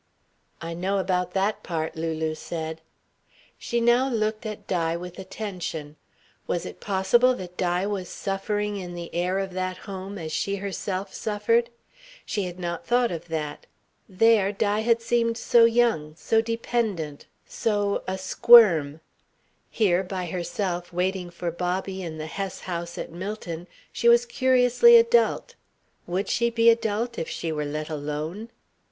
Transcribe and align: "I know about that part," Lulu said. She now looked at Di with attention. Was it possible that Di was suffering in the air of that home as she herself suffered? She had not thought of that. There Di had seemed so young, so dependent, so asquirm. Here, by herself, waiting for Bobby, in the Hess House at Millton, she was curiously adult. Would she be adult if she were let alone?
"I 0.63 0.73
know 0.73 0.97
about 0.97 1.35
that 1.35 1.61
part," 1.61 1.95
Lulu 1.95 2.33
said. 2.33 2.81
She 3.59 3.79
now 3.79 4.09
looked 4.09 4.47
at 4.47 4.65
Di 4.65 4.95
with 4.95 5.19
attention. 5.19 5.95
Was 6.47 6.65
it 6.65 6.79
possible 6.79 7.35
that 7.35 7.55
Di 7.55 7.85
was 7.85 8.09
suffering 8.09 8.77
in 8.77 8.95
the 8.95 9.13
air 9.13 9.37
of 9.37 9.53
that 9.53 9.77
home 9.85 10.17
as 10.17 10.31
she 10.31 10.55
herself 10.55 11.13
suffered? 11.13 11.69
She 12.25 12.45
had 12.45 12.57
not 12.59 12.83
thought 12.87 13.11
of 13.11 13.27
that. 13.27 13.67
There 14.09 14.51
Di 14.51 14.79
had 14.79 15.03
seemed 15.03 15.37
so 15.37 15.65
young, 15.65 16.15
so 16.15 16.41
dependent, 16.41 17.27
so 17.45 18.03
asquirm. 18.07 19.01
Here, 19.69 20.01
by 20.03 20.25
herself, 20.25 20.91
waiting 20.91 21.29
for 21.29 21.51
Bobby, 21.51 22.01
in 22.01 22.17
the 22.17 22.25
Hess 22.25 22.61
House 22.61 22.97
at 22.97 23.11
Millton, 23.11 23.67
she 23.91 24.09
was 24.09 24.25
curiously 24.25 24.97
adult. 24.97 25.53
Would 26.07 26.27
she 26.27 26.49
be 26.49 26.71
adult 26.71 27.19
if 27.19 27.29
she 27.29 27.51
were 27.51 27.65
let 27.65 27.87
alone? 27.89 28.49